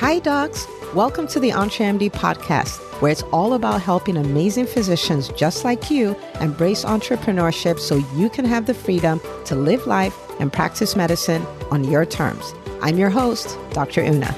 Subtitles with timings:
[0.00, 0.66] Hi, docs.
[0.94, 6.16] Welcome to the EntreMD podcast, where it's all about helping amazing physicians just like you
[6.40, 11.84] embrace entrepreneurship so you can have the freedom to live life and practice medicine on
[11.84, 12.54] your terms.
[12.80, 14.00] I'm your host, Dr.
[14.00, 14.34] Una.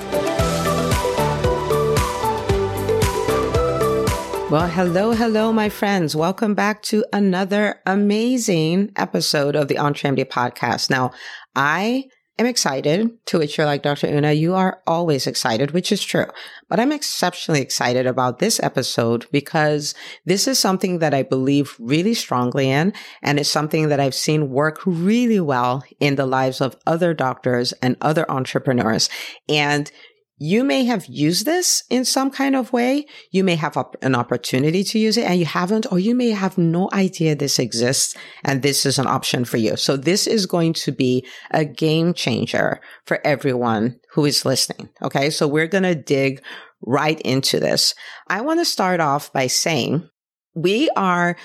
[4.50, 6.16] Well, hello, hello, my friends.
[6.16, 10.90] Welcome back to another amazing episode of the EntreMD podcast.
[10.90, 11.12] Now,
[11.54, 12.06] I
[12.39, 14.07] am excited, to which you're like, Dr.
[14.09, 16.27] Una, you are always excited, which is true.
[16.68, 22.14] But I'm exceptionally excited about this episode because this is something that I believe really
[22.14, 22.93] strongly in.
[23.23, 27.73] And it's something that I've seen work really well in the lives of other doctors
[27.75, 29.09] and other entrepreneurs.
[29.49, 29.90] And
[30.39, 33.06] you may have used this in some kind of way.
[33.31, 36.59] You may have an opportunity to use it and you haven't, or you may have
[36.59, 39.77] no idea this exists and this is an option for you.
[39.77, 44.89] So this is going to be a game changer for everyone who is listening.
[45.03, 45.31] Okay.
[45.31, 46.42] So we're going to dig
[46.84, 47.95] right into this.
[48.28, 50.09] I want to start off by saying
[50.55, 51.37] we are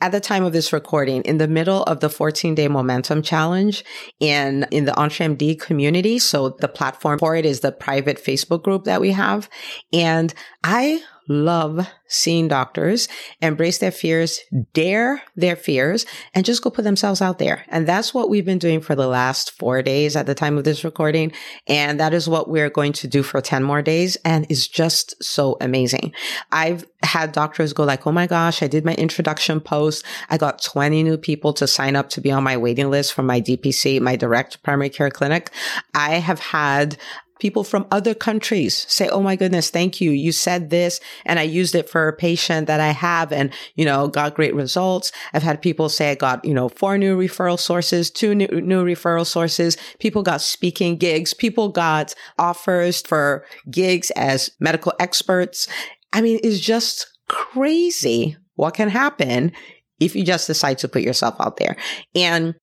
[0.00, 3.84] at the time of this recording in the middle of the 14 day momentum challenge
[4.20, 6.18] in, in the EntreMD community.
[6.18, 9.48] So the platform for it is the private Facebook group that we have.
[9.92, 10.32] And
[10.62, 13.06] I love seeing doctors
[13.40, 14.40] embrace their fears,
[14.72, 17.64] dare their fears, and just go put themselves out there.
[17.68, 20.64] And that's what we've been doing for the last four days at the time of
[20.64, 21.32] this recording.
[21.66, 24.16] And that is what we're going to do for 10 more days.
[24.24, 26.12] And it's just so amazing.
[26.50, 30.04] I've had doctors go like, Oh my gosh, I did my introduction post.
[30.30, 33.22] I got 20 new people to sign up to be on my waiting list for
[33.22, 35.50] my DPC, my direct primary care clinic.
[35.94, 36.96] I have had
[37.38, 40.10] people from other countries say, Oh my goodness, thank you.
[40.10, 43.84] You said this and I used it for a patient that I have and, you
[43.84, 45.12] know, got great results.
[45.32, 48.84] I've had people say I got, you know, four new referral sources, two new, new
[48.84, 49.76] referral sources.
[49.98, 51.34] People got speaking gigs.
[51.34, 55.68] People got offers for gigs as medical experts.
[56.12, 59.52] I mean, it's just crazy what can happen
[60.00, 61.76] if you just decide to put yourself out there.
[62.14, 62.54] And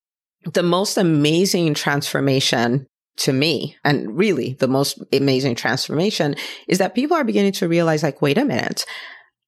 [0.52, 6.36] the most amazing transformation to me and really the most amazing transformation
[6.68, 8.84] is that people are beginning to realize like, wait a minute,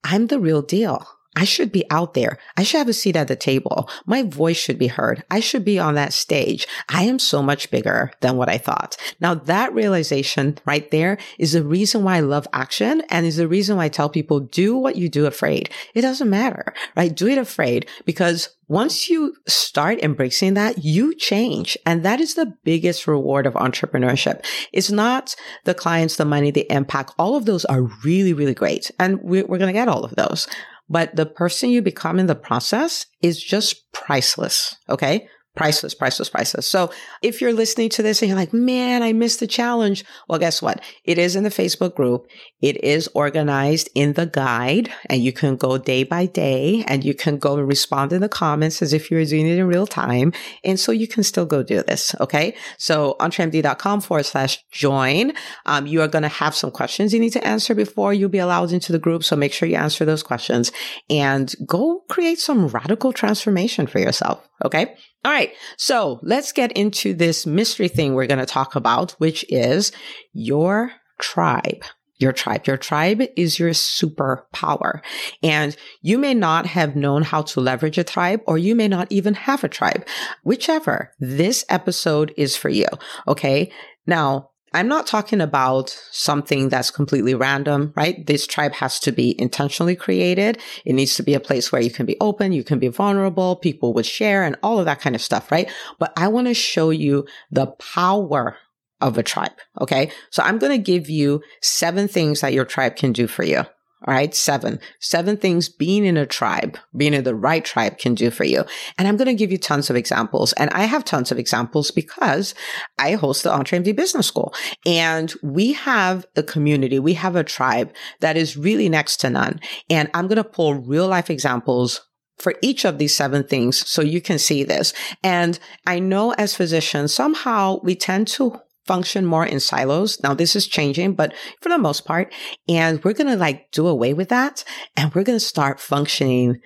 [0.04, 1.06] I'm the real deal.
[1.38, 2.36] I should be out there.
[2.56, 3.88] I should have a seat at the table.
[4.06, 5.22] My voice should be heard.
[5.30, 6.66] I should be on that stage.
[6.88, 8.96] I am so much bigger than what I thought.
[9.20, 13.46] Now that realization right there is the reason why I love action and is the
[13.46, 15.70] reason why I tell people do what you do afraid.
[15.94, 17.14] It doesn't matter, right?
[17.14, 21.78] Do it afraid because once you start embracing that, you change.
[21.86, 24.44] And that is the biggest reward of entrepreneurship.
[24.72, 25.34] It's not
[25.64, 27.14] the clients, the money, the impact.
[27.18, 28.90] All of those are really, really great.
[28.98, 30.46] And we're, going to get all of those.
[30.88, 34.76] But the person you become in the process is just priceless.
[34.88, 36.68] Okay priceless, priceless, priceless.
[36.68, 40.04] So if you're listening to this and you're like, man, I missed the challenge.
[40.28, 40.80] Well, guess what?
[41.04, 42.28] It is in the Facebook group.
[42.62, 47.12] It is organized in the guide and you can go day by day and you
[47.12, 50.32] can go and respond in the comments as if you're doing it in real time.
[50.62, 52.14] And so you can still go do this.
[52.20, 52.54] Okay.
[52.78, 55.32] So entremd.com forward slash join.
[55.66, 58.38] Um, you are going to have some questions you need to answer before you'll be
[58.38, 59.24] allowed into the group.
[59.24, 60.70] So make sure you answer those questions
[61.10, 64.47] and go create some radical transformation for yourself.
[64.64, 64.94] Okay.
[65.24, 65.52] All right.
[65.76, 69.92] So let's get into this mystery thing we're going to talk about, which is
[70.32, 71.84] your tribe.
[72.20, 72.66] Your tribe.
[72.66, 75.02] Your tribe is your superpower.
[75.42, 79.06] And you may not have known how to leverage a tribe, or you may not
[79.10, 80.04] even have a tribe.
[80.42, 82.86] Whichever, this episode is for you.
[83.28, 83.70] Okay.
[84.06, 88.26] Now, I'm not talking about something that's completely random, right?
[88.26, 90.58] This tribe has to be intentionally created.
[90.84, 93.56] It needs to be a place where you can be open, you can be vulnerable,
[93.56, 95.70] people would share and all of that kind of stuff, right?
[95.98, 98.56] But I want to show you the power
[99.00, 99.52] of a tribe.
[99.80, 100.10] Okay.
[100.30, 103.64] So I'm going to give you seven things that your tribe can do for you.
[104.06, 104.32] All right.
[104.32, 108.44] Seven, seven things being in a tribe, being in the right tribe can do for
[108.44, 108.64] you.
[108.96, 110.52] And I'm going to give you tons of examples.
[110.52, 112.54] And I have tons of examples because
[112.98, 114.54] I host the EntreMD Business School
[114.86, 117.00] and we have a community.
[117.00, 119.60] We have a tribe that is really next to none.
[119.90, 122.00] And I'm going to pull real life examples
[122.38, 124.92] for each of these seven things so you can see this.
[125.24, 130.20] And I know as physicians, somehow we tend to function more in silos.
[130.22, 132.34] Now this is changing, but for the most part,
[132.68, 134.64] and we're going to like do away with that
[134.96, 136.56] and we're going to start functioning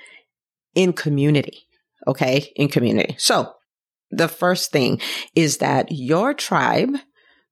[0.74, 1.66] in community.
[2.06, 2.52] Okay.
[2.56, 3.16] In community.
[3.18, 3.52] So
[4.10, 5.00] the first thing
[5.34, 6.96] is that your tribe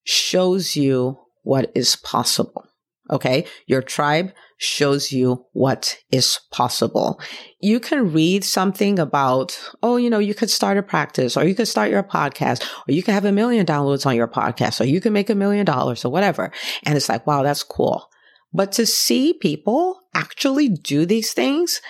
[0.04, 2.64] shows you what is possible.
[3.10, 3.46] Okay.
[3.66, 7.18] Your tribe shows you what is possible.
[7.60, 11.54] You can read something about, oh, you know, you could start a practice or you
[11.54, 14.84] could start your podcast or you can have a million downloads on your podcast or
[14.84, 16.52] you can make a million dollars or whatever.
[16.82, 18.10] And it's like, wow, that's cool.
[18.52, 21.80] But to see people actually do these things,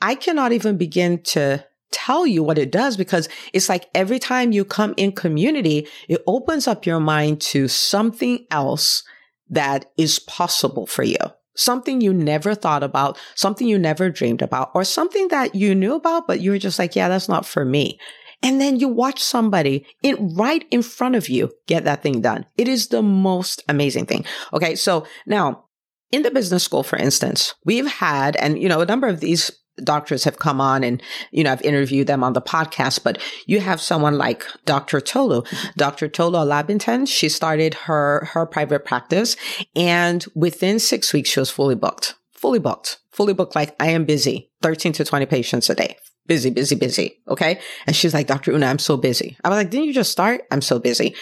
[0.00, 4.52] I cannot even begin to tell you what it does because it's like every time
[4.52, 9.02] you come in community, it opens up your mind to something else
[9.50, 11.18] that is possible for you.
[11.54, 15.94] Something you never thought about, something you never dreamed about, or something that you knew
[15.94, 17.98] about, but you were just like, yeah, that's not for me.
[18.42, 22.44] And then you watch somebody in right in front of you get that thing done.
[22.56, 24.24] It is the most amazing thing.
[24.52, 24.74] Okay.
[24.74, 25.66] So now
[26.10, 29.50] in the business school, for instance, we've had, and you know, a number of these
[29.82, 33.60] doctors have come on and, you know, I've interviewed them on the podcast, but you
[33.60, 35.00] have someone like Dr.
[35.00, 35.42] Tolu,
[35.76, 36.08] Dr.
[36.08, 37.08] Tolu Olabintan.
[37.08, 39.36] She started her, her private practice
[39.74, 43.54] and within six weeks, she was fully booked, fully booked, fully booked.
[43.54, 45.96] Like I am busy, 13 to 20 patients a day.
[46.26, 47.18] Busy, busy, busy.
[47.28, 47.58] Okay.
[47.86, 48.52] And she's like, Dr.
[48.52, 49.36] Una, I'm so busy.
[49.42, 50.42] I was like, didn't you just start?
[50.50, 51.16] I'm so busy.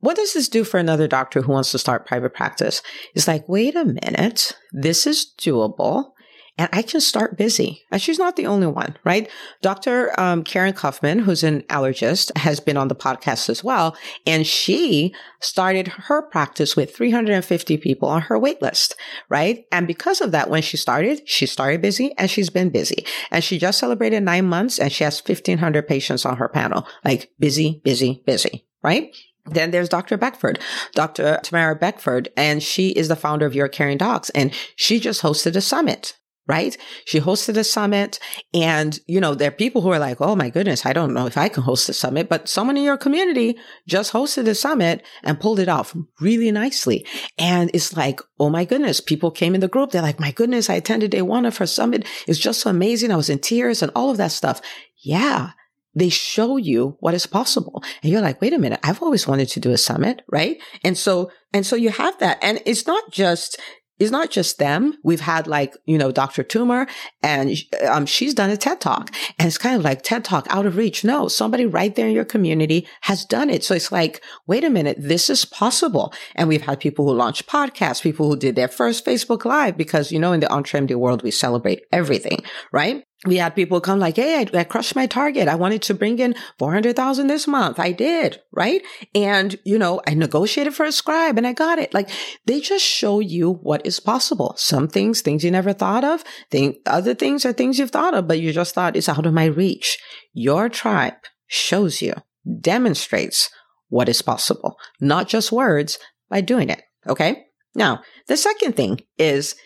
[0.00, 2.82] What does this do for another doctor who wants to start private practice?
[3.14, 4.56] It's like, wait a minute.
[4.72, 6.12] This is doable
[6.60, 7.84] and I can start busy.
[7.90, 9.30] And she's not the only one, right?
[9.62, 10.12] Dr.
[10.20, 13.96] Um, Karen Kaufman, who's an allergist, has been on the podcast as well.
[14.26, 18.94] And she started her practice with 350 people on her wait list,
[19.30, 19.64] right?
[19.72, 23.06] And because of that, when she started, she started busy and she's been busy.
[23.30, 26.86] And she just celebrated nine months and she has 1500 patients on her panel.
[27.06, 29.16] Like busy, busy, busy, right?
[29.46, 30.18] Then there's Dr.
[30.18, 30.58] Beckford,
[30.94, 31.40] Dr.
[31.42, 34.28] Tamara Beckford, and she is the founder of Your Caring Docs.
[34.30, 36.18] And she just hosted a summit
[36.50, 36.76] right?
[37.04, 38.18] She hosted a summit
[38.52, 41.26] and, you know, there are people who are like, Oh my goodness, I don't know
[41.26, 43.56] if I can host a summit, but someone in your community
[43.86, 47.06] just hosted a summit and pulled it off really nicely.
[47.38, 49.92] And it's like, Oh my goodness, people came in the group.
[49.92, 52.04] They're like, my goodness, I attended day one of her summit.
[52.26, 53.12] It's just so amazing.
[53.12, 54.60] I was in tears and all of that stuff.
[55.04, 55.50] Yeah.
[55.94, 57.82] They show you what is possible.
[58.02, 60.60] And you're like, wait a minute, I've always wanted to do a summit, right?
[60.84, 62.38] And so, and so you have that.
[62.42, 63.60] And it's not just
[64.00, 64.94] it's not just them.
[65.04, 66.42] We've had like, you know, Dr.
[66.42, 66.88] Toomer
[67.22, 67.54] and
[67.86, 70.76] um, she's done a TED talk and it's kind of like TED talk out of
[70.76, 71.04] reach.
[71.04, 73.62] No, somebody right there in your community has done it.
[73.62, 76.14] So it's like, wait a minute, this is possible.
[76.34, 80.10] And we've had people who launched podcasts, people who did their first Facebook live because,
[80.10, 82.42] you know, in the EntreMD world, we celebrate everything,
[82.72, 83.04] right?
[83.26, 85.46] We had people come like, Hey, I, I, crushed my target.
[85.46, 87.78] I wanted to bring in 400,000 this month.
[87.78, 88.40] I did.
[88.50, 88.82] Right.
[89.14, 91.92] And, you know, I negotiated for a scribe and I got it.
[91.92, 92.08] Like
[92.46, 94.54] they just show you what is possible.
[94.56, 96.24] Some things, things you never thought of.
[96.50, 99.34] Think other things are things you've thought of, but you just thought it's out of
[99.34, 99.98] my reach.
[100.32, 101.14] Your tribe
[101.46, 102.14] shows you,
[102.60, 103.50] demonstrates
[103.88, 105.98] what is possible, not just words
[106.30, 106.82] by doing it.
[107.06, 107.44] Okay.
[107.74, 109.56] Now, the second thing is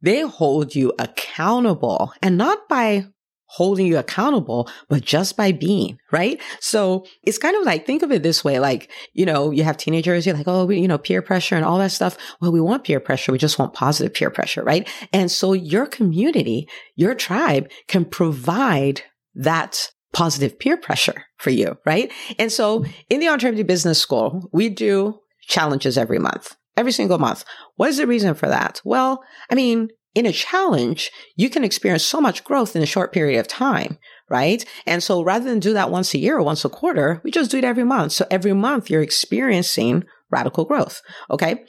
[0.00, 3.06] they hold you accountable and not by
[3.50, 6.40] holding you accountable, but just by being, right?
[6.60, 8.58] So it's kind of like, think of it this way.
[8.58, 11.64] Like, you know, you have teenagers, you're like, oh, we, you know, peer pressure and
[11.64, 12.18] all that stuff.
[12.40, 13.32] Well, we want peer pressure.
[13.32, 14.86] We just want positive peer pressure, right?
[15.14, 19.02] And so your community, your tribe can provide
[19.34, 22.12] that positive peer pressure for you, right?
[22.38, 27.44] And so in the EntreMD Business School, we do challenges every month every single month.
[27.76, 28.80] What is the reason for that?
[28.84, 33.12] Well, I mean, in a challenge, you can experience so much growth in a short
[33.12, 33.98] period of time,
[34.30, 34.64] right?
[34.86, 37.50] And so rather than do that once a year or once a quarter, we just
[37.50, 38.12] do it every month.
[38.12, 41.02] So every month you're experiencing radical growth.
[41.30, 41.64] Okay.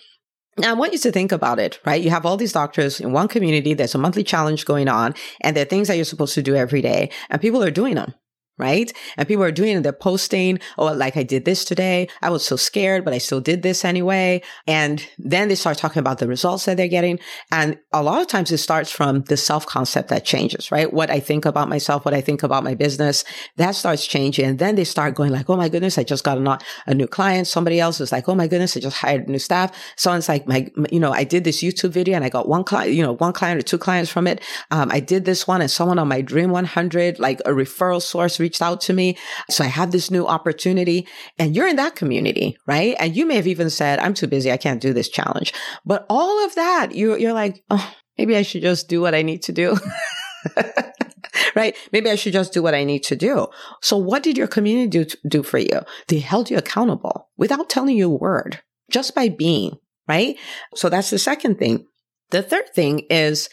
[0.58, 2.02] Now, I want you to think about it, right?
[2.02, 3.74] You have all these doctors in one community.
[3.74, 6.56] There's a monthly challenge going on and there are things that you're supposed to do
[6.56, 8.14] every day and people are doing them
[8.60, 8.92] right?
[9.18, 9.84] And people are doing it.
[9.84, 12.08] They're posting, oh, like I did this today.
[12.22, 14.42] I was so scared, but I still did this anyway.
[14.68, 17.20] And then they start talking about the results that they're getting.
[17.52, 20.92] And a lot of times it starts from the self concept that changes, right?
[20.92, 23.24] What I think about myself, what I think about my business,
[23.56, 24.46] that starts changing.
[24.46, 27.08] And then they start going like, oh my goodness, I just got a, a new
[27.08, 27.48] client.
[27.48, 29.72] Somebody else is like, oh my goodness, I just hired new staff.
[29.96, 32.94] Someone's like, my, you know, I did this YouTube video and I got one client,
[32.94, 34.42] you know, one client or two clients from it.
[34.72, 38.40] Um, I did this one and someone on my Dream 100, like a referral source
[38.50, 39.16] reached out to me.
[39.50, 42.96] So I have this new opportunity and you're in that community, right?
[43.00, 44.52] And you may have even said, I'm too busy.
[44.52, 45.54] I can't do this challenge.
[45.86, 49.22] But all of that, you, you're like, oh, maybe I should just do what I
[49.22, 49.78] need to do.
[51.56, 51.76] right?
[51.92, 53.48] Maybe I should just do what I need to do.
[53.82, 55.82] So what did your community do, do for you?
[56.08, 59.78] They held you accountable without telling you a word, just by being,
[60.08, 60.38] right?
[60.74, 61.86] So that's the second thing.
[62.32, 63.50] The third thing is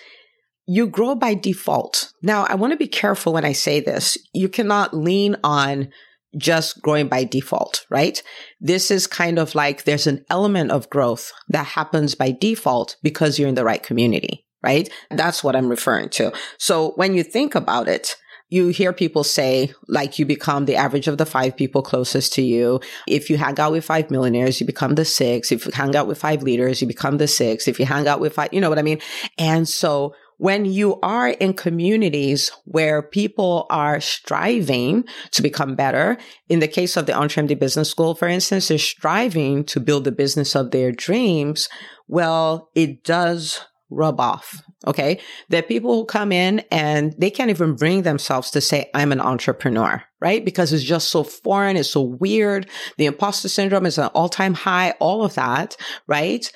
[0.66, 2.12] you grow by default.
[2.22, 4.18] Now, I want to be careful when I say this.
[4.34, 5.88] You cannot lean on
[6.36, 8.22] just growing by default, right?
[8.60, 13.38] This is kind of like there's an element of growth that happens by default because
[13.38, 14.86] you're in the right community, right?
[14.86, 15.16] Mm-hmm.
[15.16, 16.32] That's what I'm referring to.
[16.58, 18.16] So when you think about it,
[18.48, 22.42] you hear people say, like, you become the average of the five people closest to
[22.42, 22.80] you.
[23.08, 25.50] If you hang out with five millionaires, you become the six.
[25.50, 27.66] If you hang out with five leaders, you become the six.
[27.66, 29.00] If you hang out with five, you know what I mean?
[29.36, 36.60] And so when you are in communities where people are striving to become better, in
[36.60, 40.54] the case of the EntreMD Business School, for instance, they're striving to build the business
[40.54, 41.68] of their dreams.
[42.08, 44.62] Well, it does rub off.
[44.86, 45.20] Okay.
[45.52, 49.20] Are people who come in and they can't even bring themselves to say, I'm an
[49.20, 50.44] entrepreneur, right?
[50.44, 51.76] Because it's just so foreign.
[51.76, 52.68] It's so weird.
[52.98, 55.76] The imposter syndrome is an all time high, all of that,
[56.06, 56.50] right?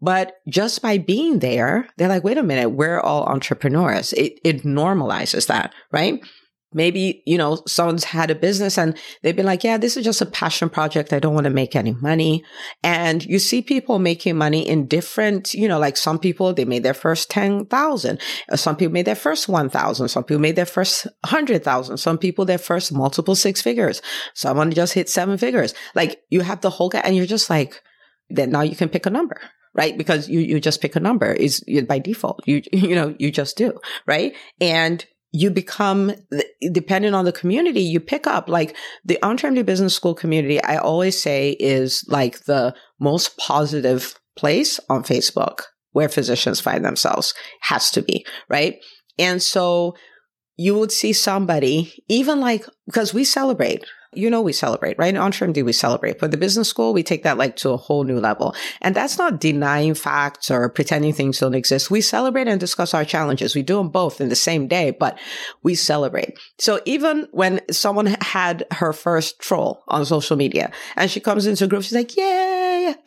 [0.00, 4.12] But just by being there, they're like, wait a minute, we're all entrepreneurs.
[4.14, 6.20] It, it normalizes that, right?
[6.72, 10.22] Maybe, you know, someone's had a business and they've been like, yeah, this is just
[10.22, 11.12] a passion project.
[11.12, 12.44] I don't want to make any money.
[12.84, 16.84] And you see people making money in different, you know, like some people, they made
[16.84, 18.20] their first 10,000.
[18.48, 20.08] Uh, some people made their first 1,000.
[20.08, 21.96] Some people made their first 100,000.
[21.96, 24.00] Some people, their first multiple six figures.
[24.34, 25.74] Someone just hit seven figures.
[25.96, 27.82] Like you have the whole guy and you're just like,
[28.28, 29.40] then now you can pick a number
[29.74, 29.96] right?
[29.96, 32.42] Because you, you just pick a number is by default.
[32.46, 34.34] You, you know, you just do, right?
[34.60, 36.12] And you become,
[36.72, 40.62] dependent on the community, you pick up like the EntreMD Business School community.
[40.62, 45.62] I always say is like the most positive place on Facebook
[45.92, 48.76] where physicians find themselves has to be, right?
[49.18, 49.94] And so
[50.56, 55.14] you would see somebody even like, because we celebrate, you know, we celebrate, right?
[55.16, 56.18] On EntreMD, we celebrate.
[56.18, 58.54] But the business school, we take that like to a whole new level.
[58.80, 61.90] And that's not denying facts or pretending things don't exist.
[61.90, 63.54] We celebrate and discuss our challenges.
[63.54, 65.18] We do them both in the same day, but
[65.62, 66.38] we celebrate.
[66.58, 71.64] So even when someone had her first troll on social media and she comes into
[71.64, 72.59] a group, she's like, yay,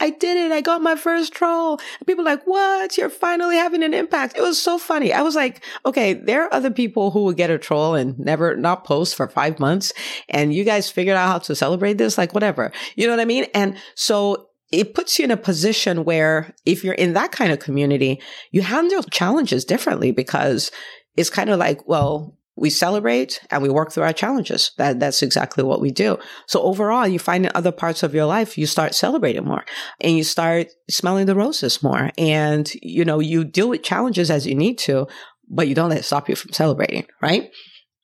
[0.03, 0.51] I did it.
[0.51, 1.79] I got my first troll.
[1.97, 2.97] And people like, what?
[2.97, 4.37] You're finally having an impact.
[4.37, 5.13] It was so funny.
[5.13, 8.57] I was like, okay, there are other people who would get a troll and never
[8.57, 9.93] not post for five months.
[10.27, 12.73] And you guys figured out how to celebrate this, like whatever.
[12.97, 13.45] You know what I mean?
[13.53, 17.59] And so it puts you in a position where if you're in that kind of
[17.59, 20.69] community, you handle challenges differently because
[21.15, 24.71] it's kind of like, well, we celebrate and we work through our challenges.
[24.77, 26.19] That, that's exactly what we do.
[26.47, 29.65] So overall, you find in other parts of your life, you start celebrating more
[29.99, 32.11] and you start smelling the roses more.
[32.17, 35.07] And, you know, you deal with challenges as you need to,
[35.49, 37.49] but you don't let it stop you from celebrating, right?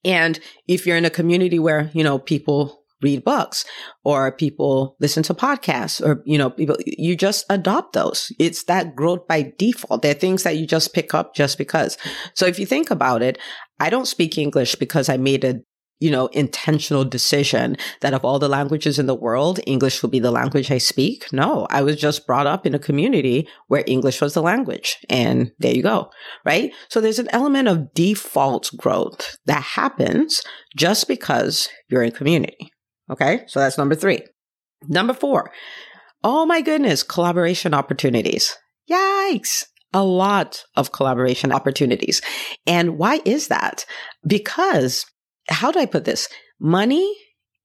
[0.03, 3.65] And if you're in a community where, you know, people read books
[4.03, 8.31] or people listen to podcasts or, you know, people, you just adopt those.
[8.39, 10.01] It's that growth by default.
[10.01, 11.97] They're things that you just pick up just because.
[12.33, 13.37] So if you think about it,
[13.79, 15.61] I don't speak English because I made a
[15.99, 20.19] you know, intentional decision that of all the languages in the world, English will be
[20.19, 21.31] the language I speak.
[21.33, 24.97] No, I was just brought up in a community where English was the language.
[25.09, 26.09] And there you go.
[26.45, 26.71] Right.
[26.87, 30.41] So there's an element of default growth that happens
[30.75, 32.71] just because you're in community.
[33.11, 33.43] Okay.
[33.47, 34.21] So that's number three.
[34.87, 35.51] Number four.
[36.23, 37.03] Oh my goodness.
[37.03, 38.55] Collaboration opportunities.
[38.89, 39.65] Yikes.
[39.93, 42.21] A lot of collaboration opportunities.
[42.67, 43.85] And why is that?
[44.25, 45.05] Because
[45.49, 46.27] how do I put this?
[46.59, 47.15] Money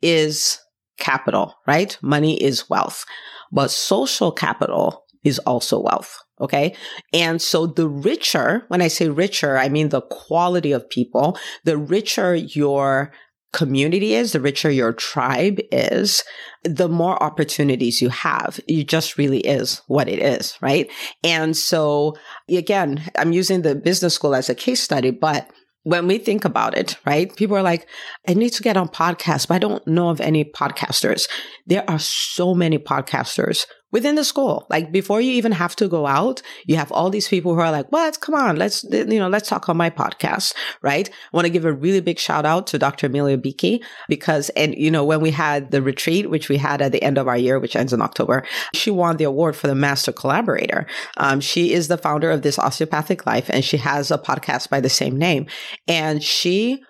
[0.01, 0.59] is
[0.99, 1.99] capital, right?
[2.03, 3.05] Money is wealth,
[3.53, 6.19] but social capital is also wealth.
[6.41, 6.75] Okay.
[7.13, 11.79] And so the richer, when I say richer, I mean the quality of people, the
[11.79, 13.13] richer your
[13.55, 16.23] community is, the richer your tribe is,
[16.65, 18.61] the more opportunities you have.
[18.69, 20.91] It just really is what it is, right?
[21.23, 22.17] And so
[22.51, 25.49] again, I'm using the business school as a case study, but
[25.85, 27.35] when we think about it, right?
[27.37, 27.87] People are like,
[28.27, 31.29] I need to get on podcasts, but I don't know of any podcasters.
[31.67, 34.67] There are so many podcasters within the school.
[34.69, 37.71] Like before you even have to go out, you have all these people who are
[37.71, 38.21] like, what?
[38.21, 38.57] Come on.
[38.57, 40.53] Let's, you know, let's talk on my podcast.
[40.83, 41.09] Right.
[41.09, 43.07] I want to give a really big shout out to Dr.
[43.07, 46.91] Amelia Beakey because, and you know, when we had the retreat, which we had at
[46.91, 49.77] the end of our year, which ends in October, she won the award for the
[49.77, 50.89] master collaborator.
[51.17, 54.81] Um, she is the founder of this osteopathic life and she has a podcast by
[54.81, 55.47] the same name.
[55.87, 56.83] And she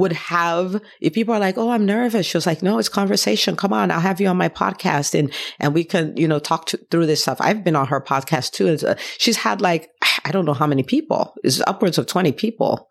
[0.00, 3.56] would have if people are like oh i'm nervous she was like no it's conversation.
[3.56, 6.66] Come on i'll have you on my podcast and and we can you know talk
[6.66, 7.38] to, through this stuff.
[7.40, 9.90] I've been on her podcast too uh, she's had like
[10.24, 12.88] i don't know how many people it's upwards of 20 people.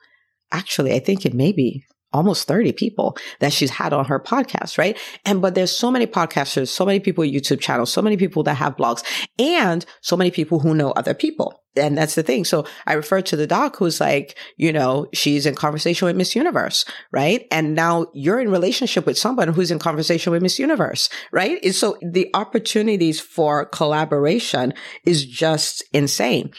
[0.52, 4.78] Actually i think it may be almost 30 people that she's had on her podcast,
[4.78, 4.98] right?
[5.26, 8.56] And, but there's so many podcasters, so many people YouTube channels, so many people that
[8.56, 9.04] have blogs
[9.38, 11.64] and so many people who know other people.
[11.76, 12.46] And that's the thing.
[12.46, 16.36] So I refer to the doc who's like, you know, she's in conversation with Miss
[16.36, 17.46] Universe, right?
[17.52, 21.60] And now you're in relationship with someone who's in conversation with Miss Universe, right?
[21.64, 24.74] And so the opportunities for collaboration
[25.06, 26.52] is just insane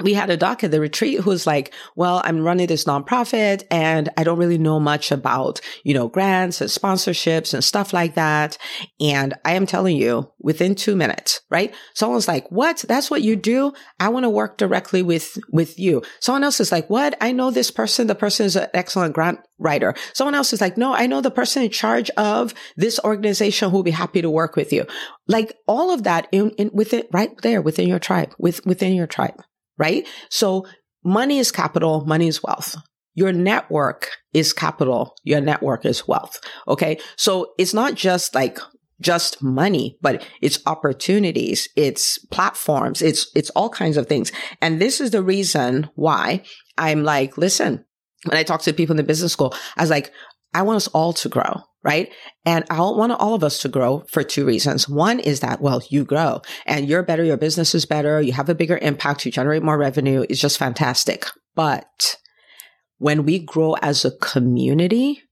[0.00, 4.08] we had a doc at the retreat who's like, well, I'm running this nonprofit and
[4.16, 8.58] I don't really know much about, you know, grants and sponsorships and stuff like that.
[9.00, 11.74] And I am telling you within two minutes, right?
[11.94, 12.84] Someone's like, what?
[12.88, 13.72] That's what you do?
[13.98, 16.02] I want to work directly with, with you.
[16.20, 17.16] Someone else is like, what?
[17.20, 18.06] I know this person.
[18.06, 19.94] The person is an excellent grant writer.
[20.12, 23.76] Someone else is like, no, I know the person in charge of this organization who
[23.76, 24.86] will be happy to work with you.
[25.26, 29.06] Like all of that in, in within, right there within your tribe, with, within your
[29.06, 29.42] tribe
[29.78, 30.06] right?
[30.30, 30.66] So
[31.04, 32.76] money is capital, money is wealth.
[33.14, 36.40] Your network is capital, your network is wealth.
[36.68, 36.98] Okay.
[37.16, 38.58] So it's not just like
[39.00, 44.32] just money, but it's opportunities, it's platforms, it's, it's all kinds of things.
[44.60, 46.42] And this is the reason why
[46.76, 47.84] I'm like, listen,
[48.24, 50.12] when I talk to people in the business school, I was like,
[50.58, 52.12] I want us all to grow right?
[52.44, 54.88] And I want all of us to grow for two reasons.
[54.88, 58.48] One is that, well, you grow and you're better, your business is better, you have
[58.48, 60.24] a bigger impact, you generate more revenue.
[60.28, 61.26] It's just fantastic.
[61.54, 62.16] But
[62.98, 65.22] when we grow as a community,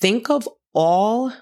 [0.00, 1.32] think of all,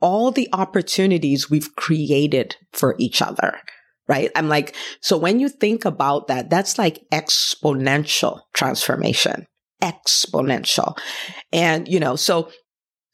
[0.00, 3.60] all the opportunities we've created for each other.
[4.08, 4.30] Right.
[4.34, 9.46] I'm like, so when you think about that, that's like exponential transformation
[9.82, 10.96] exponential.
[11.52, 12.50] And, you know, so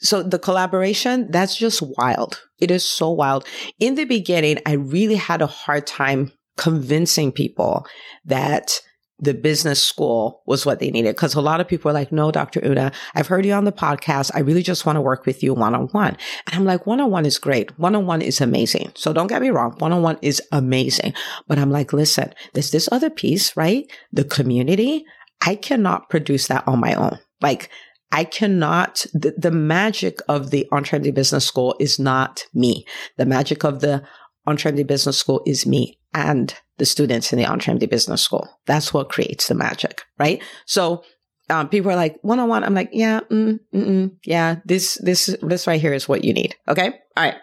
[0.00, 2.40] so the collaboration, that's just wild.
[2.58, 3.46] It is so wild.
[3.78, 7.86] In the beginning, I really had a hard time convincing people
[8.24, 8.80] that
[9.20, 11.16] the business school was what they needed.
[11.16, 12.64] Cause a lot of people are like, no, Dr.
[12.64, 14.30] Una, I've heard you on the podcast.
[14.32, 16.16] I really just want to work with you one on one.
[16.46, 17.76] And I'm like, one on one is great.
[17.78, 18.92] One on one is amazing.
[18.94, 19.74] So don't get me wrong.
[19.78, 21.14] One on one is amazing.
[21.48, 23.90] But I'm like, listen, there's this other piece, right?
[24.12, 25.04] The community.
[25.44, 27.18] I cannot produce that on my own.
[27.40, 27.70] Like
[28.10, 32.86] I cannot, the, the magic of the EntreMD Business School is not me.
[33.16, 34.02] The magic of the
[34.46, 38.48] EntreMD Business School is me and the students in the EntreMD Business School.
[38.66, 40.42] That's what creates the magic, right?
[40.66, 41.04] So,
[41.50, 42.62] um, people are like one on one.
[42.62, 46.54] I'm like, yeah, mm, mm, yeah, this, this, this right here is what you need.
[46.68, 46.88] Okay.
[47.16, 47.36] All right.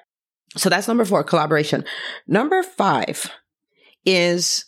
[0.57, 1.85] So that's number four, collaboration.
[2.27, 3.29] Number five
[4.05, 4.65] is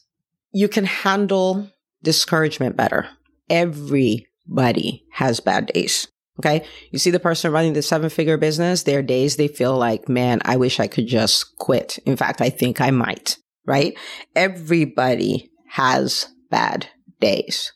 [0.52, 1.70] you can handle
[2.04, 3.08] discouragement better.
[3.50, 6.08] Every Buddy has bad days.
[6.40, 6.66] Okay.
[6.92, 10.40] You see the person running the seven figure business, their days they feel like, man,
[10.46, 11.98] I wish I could just quit.
[12.06, 13.98] In fact, I think I might, right?
[14.36, 16.88] Everybody has bad
[17.20, 17.74] days,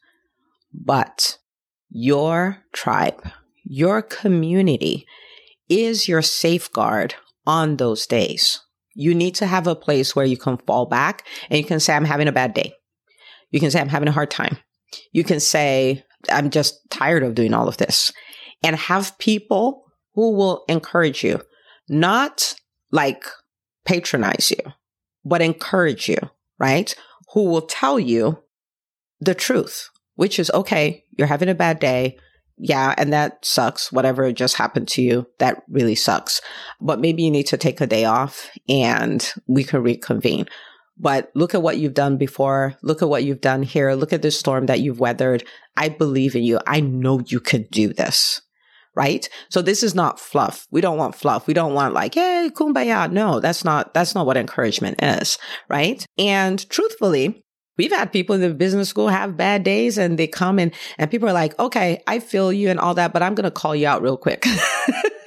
[0.74, 1.40] but
[1.90, 3.28] your tribe,
[3.64, 5.06] your community
[5.68, 7.16] is your safeguard
[7.48, 8.62] on those days.
[8.94, 11.96] You need to have a place where you can fall back and you can say,
[11.96, 12.74] I'm having a bad day.
[13.50, 14.58] You can say, I'm having a hard time.
[15.12, 18.12] You can say, I'm just tired of doing all of this.
[18.64, 21.42] And have people who will encourage you,
[21.90, 22.54] not
[22.92, 23.26] like
[23.86, 24.72] patronize you,
[25.26, 26.18] but encourage you,
[26.60, 26.94] right?
[27.34, 28.44] Who will tell you
[29.20, 32.18] the truth, which is okay, you're having a bad day.
[32.58, 33.92] Yeah, and that sucks.
[33.92, 36.42] Whatever just happened to you, that really sucks.
[36.80, 40.46] But maybe you need to take a day off and we can reconvene.
[41.02, 42.76] But look at what you've done before.
[42.84, 43.94] Look at what you've done here.
[43.94, 45.44] Look at the storm that you've weathered.
[45.76, 46.60] I believe in you.
[46.68, 48.40] I know you could do this.
[48.94, 49.28] Right.
[49.50, 50.68] So this is not fluff.
[50.70, 51.48] We don't want fluff.
[51.48, 53.12] We don't want like, hey, kumbaya.
[53.12, 55.40] No, that's not, that's not what encouragement is.
[55.70, 56.06] Right.
[56.18, 57.44] And truthfully,
[57.78, 61.10] We've had people in the business school have bad days and they come and, and
[61.10, 63.76] people are like, okay, I feel you and all that, but I'm going to call
[63.76, 64.46] you out real quick.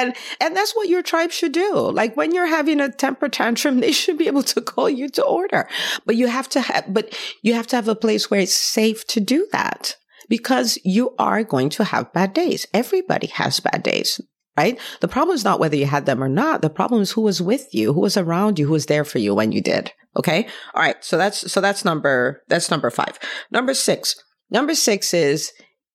[0.00, 1.74] And, and that's what your tribe should do.
[1.74, 5.24] Like when you're having a temper tantrum, they should be able to call you to
[5.24, 5.68] order.
[6.06, 9.06] But you have to have, but you have to have a place where it's safe
[9.08, 9.96] to do that
[10.28, 12.66] because you are going to have bad days.
[12.72, 14.20] Everybody has bad days.
[14.56, 14.78] Right?
[15.00, 16.60] The problem is not whether you had them or not.
[16.60, 19.18] The problem is who was with you, who was around you, who was there for
[19.18, 19.92] you when you did.
[20.16, 20.46] Okay.
[20.74, 21.02] All right.
[21.02, 23.18] So that's, so that's number, that's number five.
[23.50, 24.16] Number six.
[24.50, 25.52] Number six is,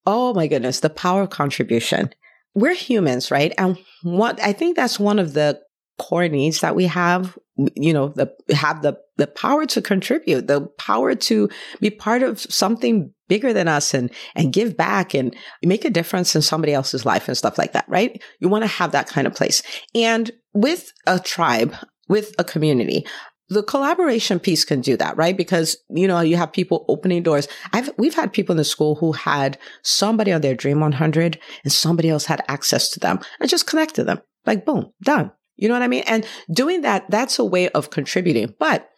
[0.08, 2.12] oh my goodness, the power of contribution
[2.56, 3.54] we're humans, right?
[3.58, 5.62] And what I think that's one of the
[6.00, 7.38] core needs that we have,
[7.76, 12.40] you know, the have the the power to contribute, the power to be part of
[12.40, 17.06] something bigger than us and and give back and make a difference in somebody else's
[17.06, 18.22] life and stuff like that, right?
[18.40, 19.62] You want to have that kind of place.
[19.94, 21.76] And with a tribe,
[22.08, 23.06] with a community,
[23.50, 25.38] the collaboration piece can do that, right?
[25.38, 27.48] Because, you know, you have people opening doors.
[27.74, 31.72] I've, we've had people in the school who had somebody on their Dream 100 and
[31.72, 34.22] somebody else had access to them and just connected them.
[34.46, 35.32] Like, boom, done.
[35.58, 36.04] You know what I mean?
[36.08, 38.54] And doing that, that's a way of contributing.
[38.60, 38.90] But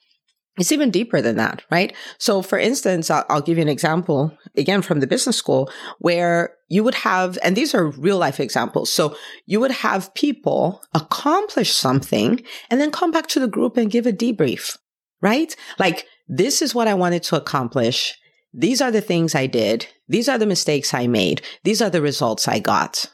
[0.57, 1.95] it's even deeper than that, right?
[2.17, 6.55] So for instance, I'll, I'll, give you an example again from the business school where
[6.67, 8.91] you would have, and these are real life examples.
[8.91, 9.15] So
[9.45, 14.07] you would have people accomplish something and then come back to the group and give
[14.07, 14.77] a debrief,
[15.21, 15.55] right?
[15.77, 18.17] Like, this is what I wanted to accomplish.
[18.53, 19.87] These are the things I did.
[20.07, 21.41] These are the mistakes I made.
[21.63, 23.05] These are the results I got.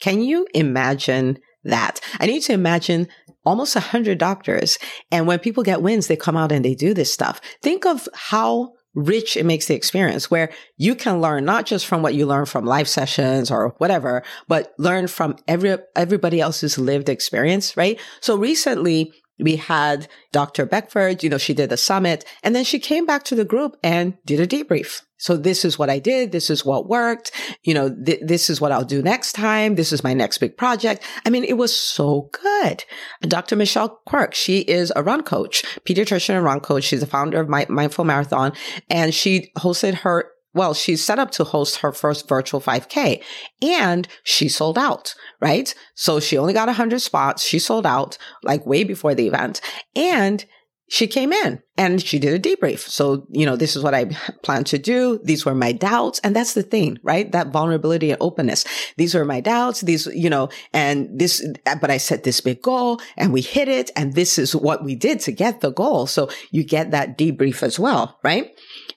[0.00, 2.00] Can you imagine that?
[2.20, 3.08] I need to imagine
[3.44, 4.78] almost a hundred doctors.
[5.10, 7.40] And when people get wins, they come out and they do this stuff.
[7.62, 12.00] Think of how rich it makes the experience where you can learn not just from
[12.00, 17.08] what you learn from live sessions or whatever, but learn from every, everybody else's lived
[17.08, 18.00] experience, right?
[18.20, 20.66] So recently we had Dr.
[20.66, 23.76] Beckford, you know, she did the summit and then she came back to the group
[23.82, 25.02] and did a debrief.
[25.16, 26.32] So this is what I did.
[26.32, 27.32] This is what worked.
[27.62, 29.74] You know, th- this is what I'll do next time.
[29.74, 31.02] This is my next big project.
[31.24, 32.84] I mean, it was so good.
[33.22, 33.56] Dr.
[33.56, 36.84] Michelle Quirk, she is a run coach, pediatrician and run coach.
[36.84, 38.52] She's the founder of my Mindful Marathon
[38.90, 43.22] and she hosted her well, she's set up to host her first virtual 5K
[43.62, 45.74] and she sold out, right?
[45.94, 47.42] So she only got 100 spots.
[47.44, 49.60] She sold out like way before the event.
[49.96, 50.44] And
[50.88, 52.80] she came in and she did a debrief.
[52.80, 54.04] So, you know, this is what I
[54.42, 55.18] plan to do.
[55.24, 56.20] These were my doubts.
[56.22, 57.30] And that's the thing, right?
[57.32, 58.64] That vulnerability and openness.
[58.96, 59.80] These were my doubts.
[59.80, 61.44] These, you know, and this,
[61.80, 63.90] but I set this big goal and we hit it.
[63.96, 66.06] And this is what we did to get the goal.
[66.06, 68.50] So you get that debrief as well, right?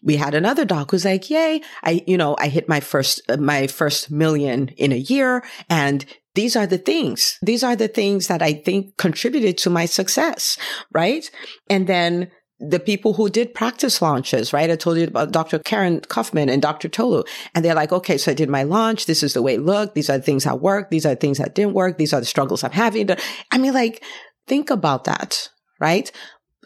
[0.07, 3.67] We had another doc who's like, yay, I, you know, I hit my first, my
[3.67, 5.43] first million in a year.
[5.69, 7.37] And these are the things.
[7.41, 10.57] These are the things that I think contributed to my success.
[10.93, 11.29] Right.
[11.69, 14.71] And then the people who did practice launches, right?
[14.71, 15.59] I told you about Dr.
[15.59, 16.87] Karen Kaufman and Dr.
[16.87, 17.23] Tolu.
[17.53, 19.07] And they're like, okay, so I did my launch.
[19.07, 19.93] This is the way it looked.
[19.93, 20.89] These are the things that worked.
[20.89, 21.97] These are the things that didn't work.
[21.97, 23.09] These are the struggles I'm having.
[23.51, 24.01] I mean, like,
[24.47, 25.49] think about that,
[25.81, 26.09] right?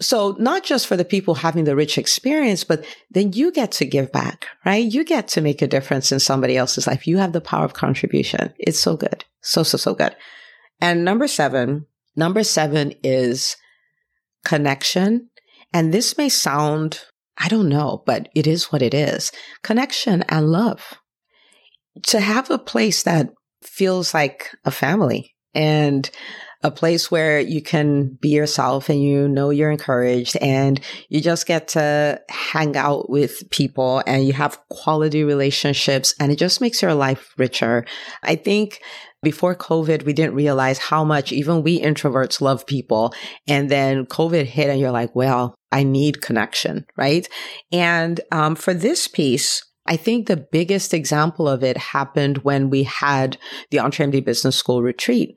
[0.02, 3.86] So not just for the people having the rich experience, but then you get to
[3.86, 4.84] give back, right?
[4.84, 7.06] You get to make a difference in somebody else's life.
[7.06, 8.52] You have the power of contribution.
[8.58, 9.24] It's so good.
[9.42, 10.16] So, so, so good.
[10.82, 11.86] And number seven,
[12.16, 13.56] number seven is
[14.44, 15.30] connection.
[15.72, 17.02] And this may sound,
[17.38, 19.32] I don't know, but it is what it is.
[19.62, 20.96] Connection and love.
[22.08, 23.30] To have a place that
[23.62, 26.10] feels like a family and
[26.64, 31.48] a place where you can be yourself and you know you're encouraged and you just
[31.48, 36.82] get to hang out with people and you have quality relationships and it just makes
[36.82, 37.86] your life richer.
[38.24, 38.82] I think
[39.24, 43.14] before COVID, we didn't realize how much even we introverts love people.
[43.48, 47.28] And then COVID hit and you're like, well, I need connection, right?
[47.72, 52.84] And um, for this piece, I think the biggest example of it happened when we
[52.84, 53.38] had
[53.72, 55.36] the EntreMD Business School retreat.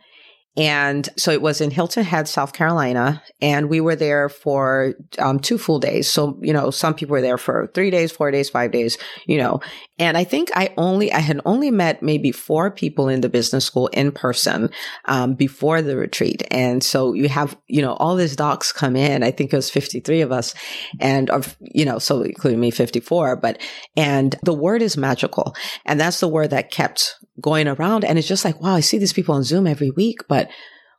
[0.57, 3.23] And so it was in Hilton Head, South Carolina.
[3.43, 6.09] And we were there for um, two full days.
[6.09, 9.38] So, you know, some people were there for three days, four days, five days, you
[9.38, 9.61] know.
[9.99, 13.64] And I think I only, I had only met maybe four people in the business
[13.64, 14.71] school in person
[15.07, 16.45] um, before the retreat.
[16.51, 19.25] And so you have, you know, all these docs come in.
[19.25, 20.55] I think it was 53 of us.
[21.01, 23.37] And, of, you know, so including me, 54.
[23.37, 23.61] But,
[23.97, 25.57] and the word is magical.
[25.85, 28.05] And that's the word that kept going around.
[28.05, 30.49] And it's just like, wow, I see these people on Zoom every week, but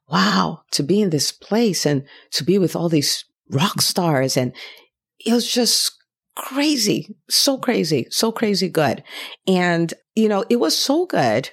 [0.09, 4.37] wow, to be in this place and to be with all these rock stars.
[4.37, 4.53] And
[5.25, 5.91] it was just
[6.35, 9.03] crazy, so crazy, so crazy good.
[9.47, 11.49] And, you know, it was so good.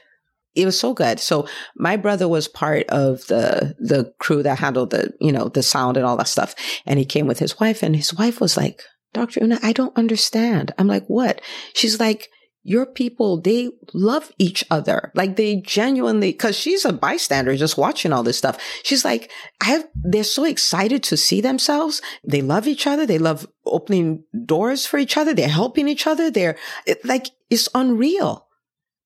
[0.55, 1.19] It was so good.
[1.19, 5.63] So my brother was part of the, the crew that handled the, you know, the
[5.63, 6.55] sound and all that stuff.
[6.85, 8.83] And he came with his wife and his wife was like,
[9.15, 9.43] Dr.
[9.43, 10.75] Una, I don't understand.
[10.79, 11.41] I'm like, what?
[11.75, 12.29] She's like,
[12.65, 15.11] your people, they love each other.
[15.15, 18.59] Like they genuinely, cause she's a bystander just watching all this stuff.
[18.85, 22.01] She's like, I have, they're so excited to see themselves.
[22.25, 23.05] They love each other.
[23.05, 25.35] They love opening doors for each other.
[25.35, 26.31] They're helping each other.
[26.31, 28.47] They're it, like, it's unreal.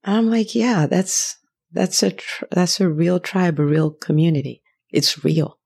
[0.05, 1.37] And I'm like, yeah, that's,
[1.73, 4.63] that's a, tr- that's a real tribe, a real community.
[4.91, 5.59] It's real.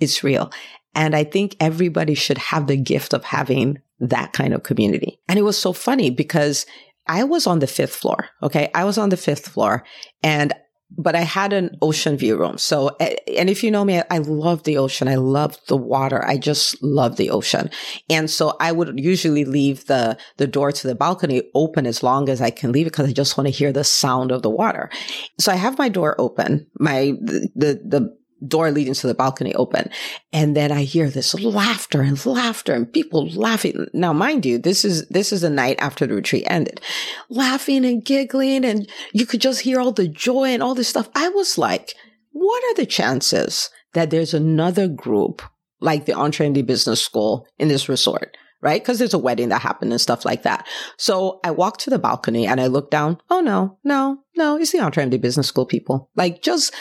[0.00, 0.50] It's real.
[0.94, 5.20] And I think everybody should have the gift of having that kind of community.
[5.28, 6.66] And it was so funny because
[7.10, 8.28] I was on the fifth floor.
[8.40, 8.70] Okay.
[8.72, 9.82] I was on the fifth floor
[10.22, 10.54] and
[10.96, 12.58] but I had an ocean view room.
[12.58, 15.06] So, and if you know me, I love the ocean.
[15.06, 16.24] I love the water.
[16.24, 17.70] I just love the ocean.
[18.08, 22.28] And so I would usually leave the, the door to the balcony open as long
[22.28, 24.50] as I can leave it because I just want to hear the sound of the
[24.50, 24.90] water.
[25.38, 26.66] So I have my door open.
[26.80, 29.90] My, the, the, door leading to the balcony open.
[30.32, 33.86] And then I hear this laughter and laughter and people laughing.
[33.92, 36.80] Now, mind you, this is, this is the night after the retreat ended,
[37.28, 38.64] laughing and giggling.
[38.64, 41.08] And you could just hear all the joy and all this stuff.
[41.14, 41.94] I was like,
[42.32, 45.42] what are the chances that there's another group
[45.80, 48.36] like the EntreMD Business School in this resort?
[48.62, 48.82] right?
[48.82, 50.66] Because there's a wedding that happened and stuff like that.
[50.96, 53.18] So I walked to the balcony and I looked down.
[53.30, 56.10] Oh no, no, no, it's the EntreMD Business School people.
[56.16, 56.74] Like just,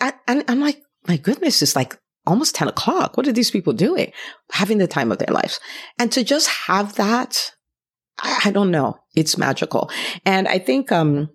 [0.00, 3.16] and I'm like, my goodness, it's like almost 10 o'clock.
[3.16, 4.12] What are these people doing?
[4.52, 5.60] Having the time of their lives.
[5.98, 7.52] And to just have that,
[8.22, 8.98] I, don't know.
[9.14, 9.90] It's magical.
[10.24, 11.30] And I think, um,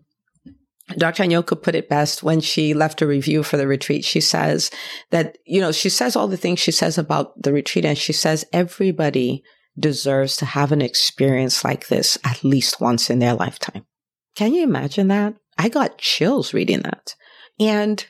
[0.97, 1.23] Dr.
[1.23, 4.03] Anyoka put it best when she left a review for the retreat.
[4.03, 4.71] She says
[5.11, 8.13] that, you know, she says all the things she says about the retreat and she
[8.13, 9.43] says everybody
[9.77, 13.85] deserves to have an experience like this at least once in their lifetime.
[14.35, 15.35] Can you imagine that?
[15.57, 17.15] I got chills reading that.
[17.59, 18.05] And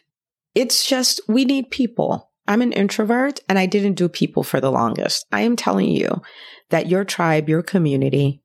[0.56, 2.32] it's just, we need people.
[2.48, 5.26] I'm an introvert and I didn't do people for the longest.
[5.32, 6.22] I am telling you
[6.70, 8.42] that your tribe, your community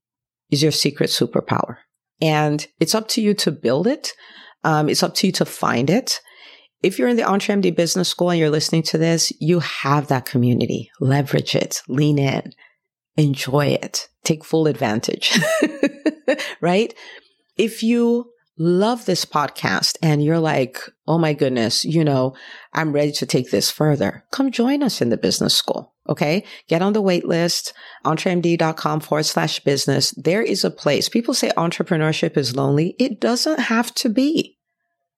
[0.50, 1.78] is your secret superpower.
[2.20, 4.12] And it's up to you to build it.
[4.62, 6.20] Um, it's up to you to find it.
[6.82, 10.26] If you're in the EntreMD Business School and you're listening to this, you have that
[10.26, 10.90] community.
[11.00, 12.52] Leverage it, lean in,
[13.16, 15.38] enjoy it, take full advantage,
[16.60, 16.94] right?
[17.56, 22.34] If you love this podcast and you're like, oh my goodness, you know,
[22.72, 25.92] I'm ready to take this further, come join us in the business school.
[26.08, 26.44] Okay.
[26.68, 27.72] Get on the wait list,
[28.04, 30.10] entremd.com forward slash business.
[30.10, 31.08] There is a place.
[31.08, 32.94] People say entrepreneurship is lonely.
[32.98, 34.58] It doesn't have to be.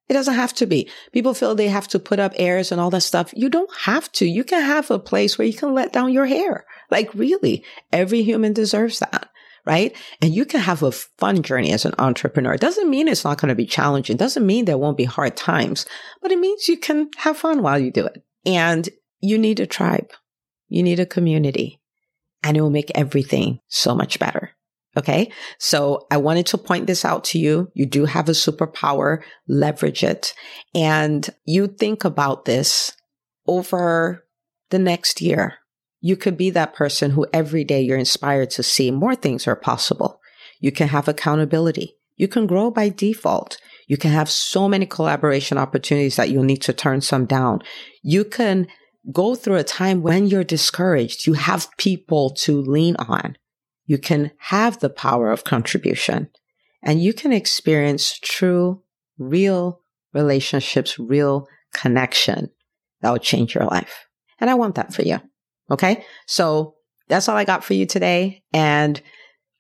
[0.09, 0.89] It doesn't have to be.
[1.11, 3.33] People feel they have to put up airs and all that stuff.
[3.35, 4.27] You don't have to.
[4.27, 6.65] You can have a place where you can let down your hair.
[6.93, 9.29] Like really, every human deserves that
[9.67, 9.95] right?
[10.23, 12.55] And you can have a fun journey as an entrepreneur.
[12.55, 14.15] It doesn't mean it's not going to be challenging.
[14.15, 15.85] It doesn't mean there won't be hard times,
[16.23, 18.23] but it means you can have fun while you do it.
[18.47, 18.89] And
[19.21, 20.11] you need a tribe.
[20.69, 21.81] You need a community
[22.43, 24.53] and it will make everything so much better.
[24.97, 25.31] Okay.
[25.59, 27.71] So I wanted to point this out to you.
[27.75, 29.23] You do have a superpower.
[29.47, 30.33] Leverage it.
[30.75, 32.97] And you think about this
[33.47, 34.25] over
[34.71, 35.59] the next year
[36.07, 39.57] you could be that person who every day you're inspired to see more things are
[39.57, 40.21] possible.
[40.61, 41.97] You can have accountability.
[42.15, 43.59] You can grow by default.
[43.89, 47.61] You can have so many collaboration opportunities that you'll need to turn some down.
[48.03, 48.69] You can
[49.11, 51.27] go through a time when you're discouraged.
[51.27, 53.37] You have people to lean on.
[53.85, 56.31] You can have the power of contribution
[56.85, 58.85] and you can experience true,
[59.19, 59.81] real
[60.15, 62.51] relationships, real connection
[63.01, 64.07] that will change your life.
[64.39, 65.21] And I want that for you.
[65.71, 66.05] Okay.
[66.27, 66.75] So
[67.09, 68.43] that's all I got for you today.
[68.53, 69.01] And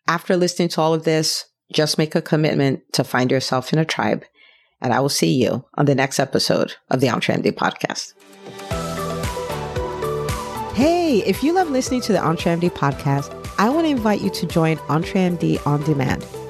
[0.07, 3.85] after listening to all of this, just make a commitment to find yourself in a
[3.85, 4.25] tribe.
[4.81, 8.13] And I will see you on the next episode of the EntreMD podcast.
[10.75, 14.47] Hey, if you love listening to the EntreMD podcast, I want to invite you to
[14.47, 16.25] join EntreMD On Demand.